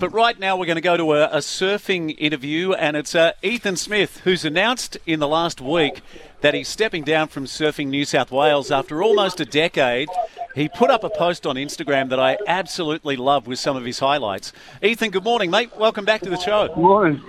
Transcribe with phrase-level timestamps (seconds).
[0.00, 3.32] But right now, we're going to go to a, a surfing interview, and it's uh,
[3.42, 6.00] Ethan Smith, who's announced in the last week
[6.40, 10.08] that he's stepping down from Surfing New South Wales after almost a decade.
[10.54, 13.98] He put up a post on Instagram that I absolutely love with some of his
[13.98, 14.54] highlights.
[14.82, 15.76] Ethan, good morning, mate.
[15.76, 16.68] Welcome back to the show.
[16.68, 17.22] Good morning.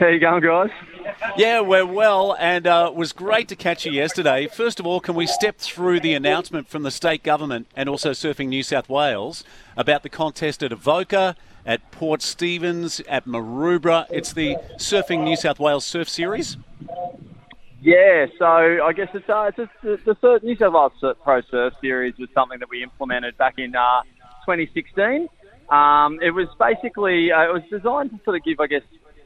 [0.00, 0.70] How you going, guys?
[1.36, 4.46] Yeah, we're well, and uh, it was great to catch you yesterday.
[4.46, 8.12] First of all, can we step through the announcement from the state government and also
[8.12, 9.42] Surfing New South Wales
[9.76, 11.34] about the contest at Avoca,
[11.66, 14.06] at Port Stephens, at Maroubra?
[14.10, 16.56] It's the Surfing New South Wales Surf Series.
[17.82, 21.74] Yeah, so I guess it's, uh, it's just the, the New South Wales Pro Surf
[21.80, 24.02] Series was something that we implemented back in uh,
[24.46, 25.28] 2016.
[25.68, 28.82] Um, it was basically uh, it was designed to sort of give, I guess,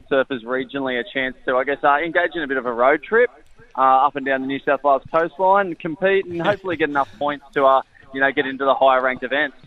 [0.09, 3.03] surfers regionally a chance to, I guess, uh, engage in a bit of a road
[3.03, 3.29] trip
[3.77, 7.45] uh, up and down the New South Wales coastline, compete, and hopefully get enough points
[7.53, 7.81] to, uh,
[8.13, 9.57] you know, get into the higher ranked events.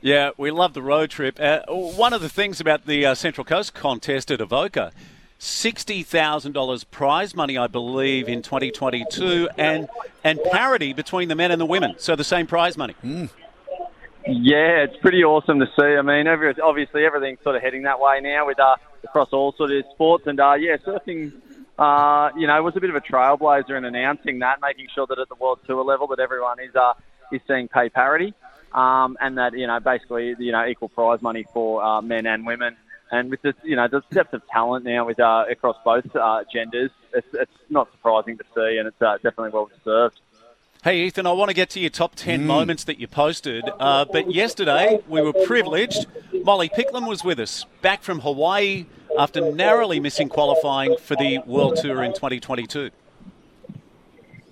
[0.00, 1.40] Yeah, we love the road trip.
[1.40, 4.92] Uh, one of the things about the uh, Central Coast contest at Avoca,
[5.40, 9.88] $60,000 prize money, I believe, in 2022, and,
[10.22, 11.96] and parity between the men and the women.
[11.98, 12.94] So the same prize money.
[13.04, 13.28] Mm.
[14.28, 15.86] Yeah, it's pretty awesome to see.
[15.86, 19.52] I mean, every, obviously everything's sort of heading that way now with uh, across all
[19.52, 21.32] sort of sports, and uh, yeah, surfing.
[21.78, 25.18] Uh, you know, was a bit of a trailblazer in announcing that, making sure that
[25.18, 26.92] at the World Tour level that everyone is uh,
[27.32, 28.34] is seeing pay parity,
[28.74, 32.44] um, and that you know basically you know equal prize money for uh, men and
[32.44, 32.76] women.
[33.10, 36.44] And with the you know the depth of talent now with uh, across both uh,
[36.52, 40.20] genders, it's, it's not surprising to see, and it's uh, definitely well deserved.
[40.84, 42.44] Hey, Ethan, I want to get to your top 10 mm.
[42.44, 43.68] moments that you posted.
[43.80, 46.06] Uh, but yesterday, we were privileged.
[46.44, 48.86] Molly Picklum was with us, back from Hawaii
[49.18, 52.90] after narrowly missing qualifying for the World Tour in 2022.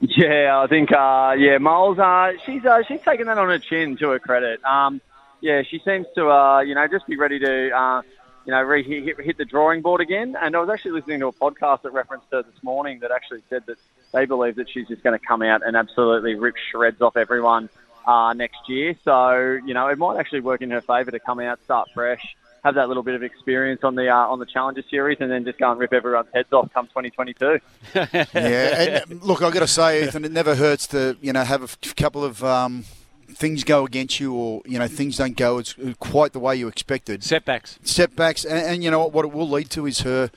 [0.00, 3.96] Yeah, I think, uh, yeah, Moles, uh, she's, uh, she's taken that on her chin
[3.98, 4.62] to her credit.
[4.64, 5.00] Um,
[5.40, 8.02] yeah, she seems to, uh, you know, just be ready to, uh,
[8.44, 10.36] you know, re- hit, hit the drawing board again.
[10.42, 13.42] And I was actually listening to a podcast that referenced her this morning that actually
[13.48, 13.78] said that
[14.16, 17.68] they believe that she's just going to come out and absolutely rip shreds off everyone
[18.06, 18.96] uh, next year.
[19.04, 22.24] So you know, it might actually work in her favour to come out, start fresh,
[22.64, 25.44] have that little bit of experience on the uh, on the Challenger Series, and then
[25.44, 27.60] just go and rip everyone's heads off come 2022.
[27.94, 31.62] yeah, and look, I've got to say, Ethan, it never hurts to you know have
[31.62, 32.42] a couple of.
[32.42, 32.84] Um,
[33.28, 36.68] things go against you, or you know things don't go it's quite the way you
[36.68, 37.22] expected.
[37.24, 37.78] Setbacks.
[37.82, 39.12] Setbacks, and, and you know what?
[39.12, 40.30] What it will lead to is her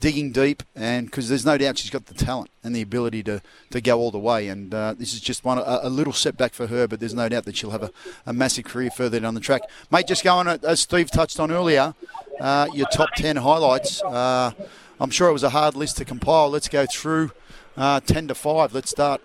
[0.00, 3.40] digging deep, and because there's no doubt she's got the talent and the ability to,
[3.70, 4.48] to go all the way.
[4.48, 7.28] And uh, this is just one a, a, little setback for her, but there's no
[7.28, 7.90] doubt that she'll have a,
[8.26, 9.62] a massive career further down the track.
[9.90, 11.94] Mate, just going as Steve touched on earlier,
[12.40, 14.02] uh, your top ten highlights.
[14.02, 14.52] Uh,
[15.00, 16.50] I'm sure it was a hard list to compile.
[16.50, 17.32] Let's go through
[17.76, 18.74] uh, ten to five.
[18.74, 19.20] Let's start.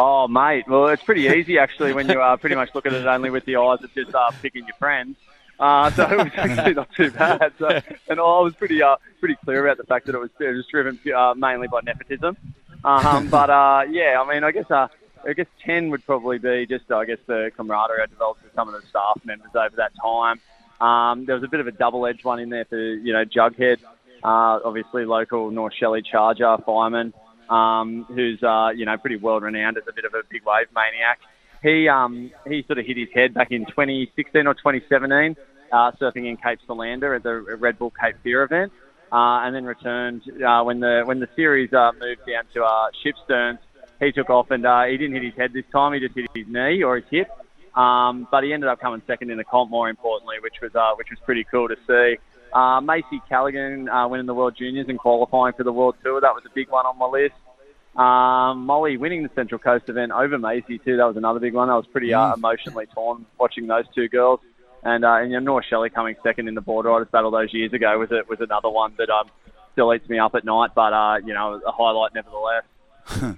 [0.00, 0.68] Oh, mate.
[0.68, 3.44] Well, it's pretty easy actually when you uh, pretty much look at it only with
[3.44, 5.16] the eyes of just uh, picking your friends.
[5.58, 7.52] Uh, so it was actually not too bad.
[7.58, 7.68] So,
[8.08, 10.66] and I was pretty uh, pretty clear about the fact that it was, it was
[10.66, 12.36] driven uh, mainly by nepotism.
[12.84, 14.88] Um, but uh, yeah, I mean, I guess uh,
[15.26, 18.68] I guess ten would probably be just I guess the camaraderie I developed with some
[18.68, 20.40] of the staff members over that time.
[20.80, 23.82] Um, there was a bit of a double-edged one in there for you know Jughead,
[24.22, 27.12] uh, obviously local North Shelley Charger fireman,
[27.50, 30.68] um, who's uh, you know pretty world renowned as a bit of a big wave
[30.72, 31.18] maniac
[31.62, 35.36] he um, he sort of hit his head back in 2016 or 2017,
[35.72, 38.72] uh, surfing in Cape Solander at the Red Bull Cape Fear event,
[39.12, 42.88] uh, and then returned uh, when the when the series uh, moved down to uh,
[43.04, 43.58] Shipsterns.
[44.00, 45.92] He took off and uh, he didn't hit his head this time.
[45.92, 47.28] He just hit his knee or his hip.
[47.76, 51.08] Um, but he ended up coming second in the comp, more importantly, which was which
[51.10, 52.16] was pretty cool to see.
[52.82, 56.20] Macy Callaghan winning the World Juniors and qualifying for the World Tour.
[56.20, 57.34] That was a big one on my list.
[57.98, 60.96] Um, Molly winning the Central Coast event over Macy too.
[60.96, 61.68] That was another big one.
[61.68, 62.36] I was pretty uh, mm.
[62.36, 64.38] emotionally torn watching those two girls.
[64.84, 67.52] And uh, and you know, North Shelley coming second in the board riders battle those
[67.52, 69.28] years ago was it was another one that um,
[69.72, 70.70] still eats me up at night.
[70.76, 72.62] But uh, you know, a highlight nevertheless.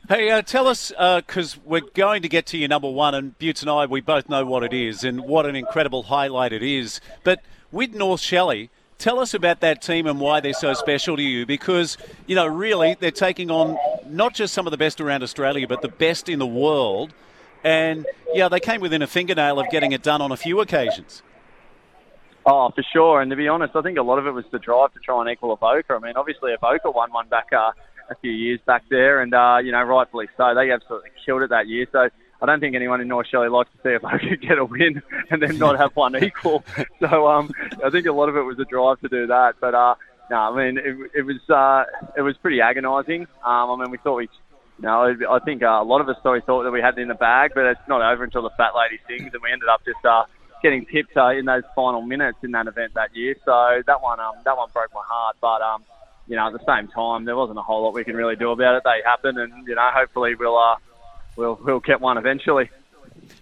[0.09, 3.39] hey, uh, tell us, because uh, we're going to get to your number one, and
[3.39, 6.63] Butts and I, we both know what it is and what an incredible highlight it
[6.63, 7.01] is.
[7.25, 7.41] But
[7.71, 8.69] with North Shelley,
[9.01, 11.97] Tell us about that team and why they're so special to you because,
[12.27, 13.79] you know, really they're taking on
[14.11, 17.13] not just some of the best around Australia, but the best in the world.
[17.63, 21.23] And, yeah, they came within a fingernail of getting it done on a few occasions.
[22.47, 23.21] Oh, for sure.
[23.21, 25.21] And to be honest, I think a lot of it was the drive to try
[25.21, 25.95] and equal Avoca.
[25.95, 27.73] I mean, obviously, Avoca won one back uh,
[28.11, 30.55] a few years back there, and uh, you know, rightfully so.
[30.55, 31.87] They absolutely killed it that year.
[31.93, 32.09] So
[32.43, 35.43] I don't think anyone in North Shelley likes to see Avoca get a win and
[35.43, 36.65] then not have one equal.
[37.01, 37.51] So um,
[37.85, 39.55] I think a lot of it was a drive to do that.
[39.61, 39.95] But uh,
[40.31, 41.85] no, I mean, it, it was uh,
[42.17, 43.23] it was pretty agonising.
[43.45, 44.29] Um, I mean, we thought we.
[44.79, 47.03] No, I think uh, a lot of us thought we thought that we had it
[47.03, 49.69] in the bag, but it's not over until the fat lady sings, and we ended
[49.69, 50.25] up just uh,
[50.63, 53.35] getting tipped uh, in those final minutes in that event that year.
[53.45, 55.37] So that one, um, that one broke my heart.
[55.41, 55.85] But um,
[56.29, 58.53] you know, at the same time, there wasn't a whole lot we can really do
[58.53, 58.85] about it.
[58.85, 60.77] They happened, and you know, hopefully we'll uh,
[61.37, 62.71] we'll we'll get one eventually.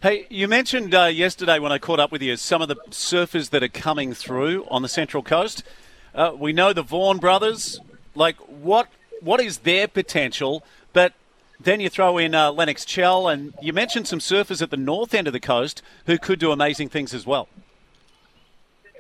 [0.03, 3.51] Hey, you mentioned uh, yesterday when I caught up with you some of the surfers
[3.51, 5.63] that are coming through on the Central Coast.
[6.19, 7.79] Uh, we know the Vaughan brothers.
[8.17, 8.89] Like, what
[9.21, 10.65] what is their potential?
[10.93, 11.13] But
[11.61, 15.15] then you throw in uh, Lennox Chell, and you mentioned some surfers at the north
[15.15, 17.49] end of the coast who could do amazing things as well.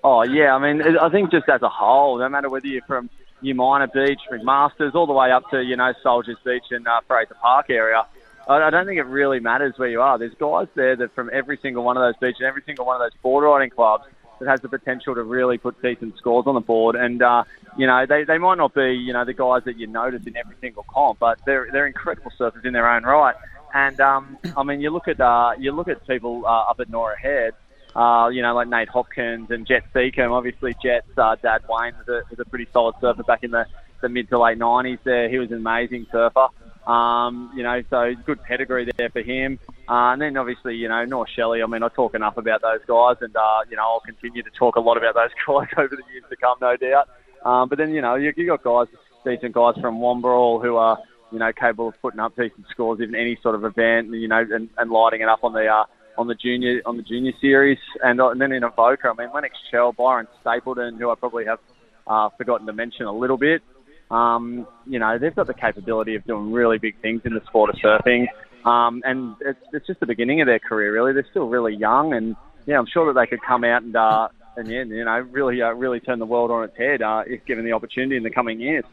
[0.05, 3.11] Oh yeah, I mean, I think just as a whole, no matter whether you're from
[3.43, 7.35] Umina Beach, McMaster's, all the way up to you know Soldiers Beach and uh, Frazer
[7.43, 8.07] Park area.
[8.47, 10.19] I, I don't think it really matters where you are.
[10.19, 13.01] There's guys there that from every single one of those beaches, every single one of
[13.01, 14.05] those board riding clubs
[14.41, 16.97] that has the potential to really put decent scores on the board.
[16.97, 17.45] And uh,
[17.77, 20.37] you know, they, they might not be you know the guys that you notice in
[20.37, 23.35] every single comp, but they're they're incredible surfers in their own right.
[23.75, 26.89] And um, I mean, you look at uh, you look at people uh, up at
[26.91, 27.55] Norah Head.
[27.97, 30.31] Uh, you know, like Nate Hopkins and Jet Seacombe.
[30.31, 33.67] Obviously, Jet's uh, dad Wayne was a, was a pretty solid surfer back in the,
[34.03, 35.29] the mid to late 90s there.
[35.29, 36.49] He was an amazing surfer.
[36.87, 39.59] Um, you know, so good pedigree there for him.
[39.89, 41.63] Uh, and then obviously, you know, North Shelley.
[41.63, 44.51] I mean, I talk enough about those guys, and uh, you know, I'll continue to
[44.51, 47.09] talk a lot about those guys over the years to come, no doubt.
[47.45, 48.89] Um, but then, you know, you, you got guys,
[49.25, 50.99] decent guys from Wamberal who are,
[51.33, 54.45] you know, capable of putting up decent scores in any sort of event, you know,
[54.51, 55.85] and, and lighting it up on the uh,
[56.19, 59.33] on the junior on the junior series, and, uh, and then in Avoca, I mean,
[59.33, 61.61] Lennox Chell, Byron Stapleton, who I probably have
[62.07, 63.63] uh, forgotten to mention a little bit.
[64.11, 67.71] Um, you know, they've got the capability of doing really big things in the sport
[67.71, 68.27] of surfing.
[68.65, 71.13] Um, and it's, it's just the beginning of their career, really.
[71.13, 72.35] They're still really young, and
[72.67, 75.63] yeah, I'm sure that they could come out and uh, and yeah, you know, really
[75.63, 78.31] uh, really turn the world on its head uh, if given the opportunity in the
[78.31, 78.85] coming years.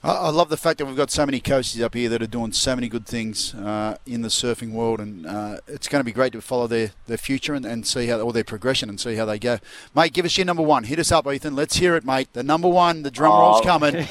[0.00, 2.52] I love the fact that we've got so many coaches up here that are doing
[2.52, 6.12] so many good things uh, in the surfing world, and uh, it's going to be
[6.12, 9.16] great to follow their, their future and, and see how or their progression and see
[9.16, 9.58] how they go.
[9.96, 10.84] Mate, give us your number one.
[10.84, 11.56] Hit us up, Ethan.
[11.56, 12.32] Let's hear it, mate.
[12.32, 13.02] The number one.
[13.02, 13.96] The drum roll's coming.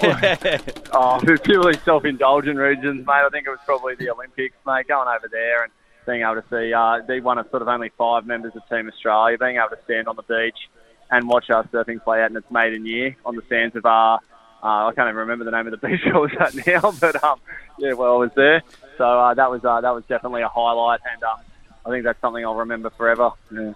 [0.91, 3.13] oh, purely self-indulgent regions, mate.
[3.13, 4.89] I think it was probably the Olympics, mate.
[4.89, 5.71] Going over there and
[6.05, 8.89] being able to see, uh, be one of sort of only five members of Team
[8.89, 10.69] Australia, being able to stand on the beach
[11.11, 14.17] and watch our surfing play out in its maiden year on the sands of our.
[14.17, 14.19] Uh,
[14.63, 17.39] I can't even remember the name of the beach I was at now, but um,
[17.77, 18.63] yeah, well, I was there.
[18.97, 21.37] So uh, that was uh, that was definitely a highlight, and um,
[21.85, 23.31] I think that's something I'll remember forever.
[23.51, 23.73] Yeah,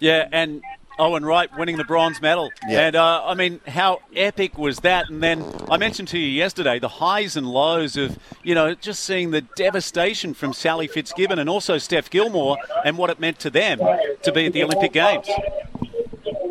[0.00, 0.62] yeah and
[0.98, 2.50] Owen Wright winning the bronze medal.
[2.68, 2.86] Yeah.
[2.86, 5.08] And uh, I mean, how epic was that?
[5.10, 9.02] And then I mentioned to you yesterday the highs and lows of, you know, just
[9.02, 13.50] seeing the devastation from Sally Fitzgibbon and also Steph Gilmore and what it meant to
[13.50, 13.80] them
[14.22, 15.28] to be at the Olympic Games.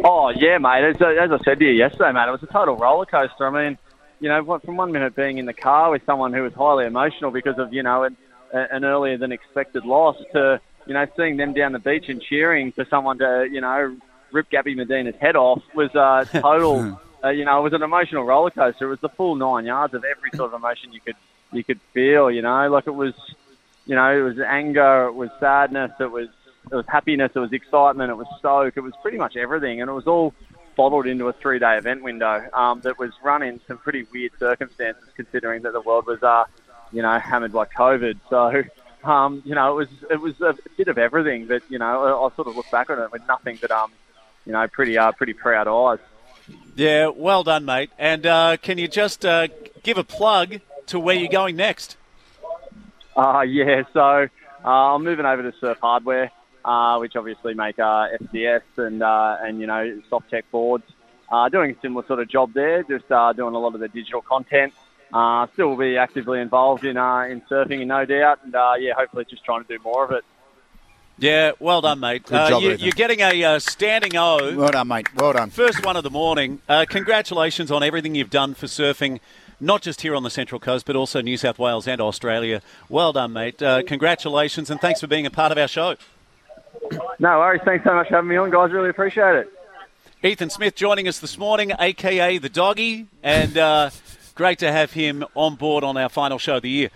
[0.04, 0.84] Oh yeah, mate.
[0.84, 3.48] As, as I said to you yesterday, mate, it was a total roller coaster.
[3.48, 3.78] I mean,
[4.20, 7.32] you know, from one minute being in the car with someone who was highly emotional
[7.32, 8.18] because of you know an,
[8.52, 12.72] an earlier than expected loss to you know seeing them down the beach and cheering
[12.74, 13.96] for someone to you know
[14.34, 17.00] rip Gabby Medina's head off was uh, total.
[17.24, 18.86] uh, you know, it was an emotional roller coaster.
[18.88, 21.16] It was the full nine yards of every sort of emotion you could
[21.54, 22.30] you could feel.
[22.30, 23.14] You know, like it was,
[23.86, 26.28] you know, it was anger, it was sadness, it was
[26.74, 29.90] it was happiness, it was excitement, it was stoke, it was pretty much everything, and
[29.90, 30.34] it was all
[30.76, 35.04] bottled into a three-day event window um, that was run in some pretty weird circumstances,
[35.16, 36.46] considering that the world was, uh,
[36.92, 38.20] you know, hammered by COVID.
[38.28, 38.64] So,
[39.08, 41.46] um, you know, it was it was a bit of everything.
[41.46, 43.92] But you know, I, I sort of look back on it with nothing but, um,
[44.48, 46.00] you know, pretty uh, pretty proud eyes.
[46.76, 47.92] Yeah, well done, mate.
[48.00, 49.48] And uh, can you just uh,
[49.84, 51.98] give a plug to where you're going next?
[53.16, 54.28] Uh, yeah, so
[54.66, 56.32] uh, I'm moving over to Surf Hardware
[56.66, 60.86] uh, which obviously make uh, FCS and uh, and you know Softech boards.
[61.32, 63.88] Uh, doing a similar sort of job there, just uh, doing a lot of the
[63.88, 64.74] digital content.
[65.12, 68.94] Uh, still will be actively involved in uh, in surfing, no doubt, and uh, yeah,
[68.96, 70.24] hopefully just trying to do more of it.
[71.20, 72.24] Yeah, well done, mate.
[72.26, 72.88] Good job, you, Ethan.
[72.88, 74.56] are getting a uh, standing O.
[74.58, 75.14] well done, mate.
[75.16, 75.52] Well done.
[75.52, 76.62] First one of the morning.
[76.68, 79.20] Uh, congratulations on everything you've done for surfing,
[79.60, 82.62] not just here on the Central Coast, but also New South Wales and Australia.
[82.90, 83.62] Well done, mate.
[83.62, 85.96] Uh, congratulations, and thanks for being a part of our show.
[87.20, 87.62] No worries.
[87.64, 88.72] Thanks so much for having me on, guys.
[88.72, 89.54] Really appreciate it.
[90.24, 93.90] Ethan Smith joining us this morning, aka the doggy, and uh,
[94.36, 96.90] great to have him on board on our final show of the year.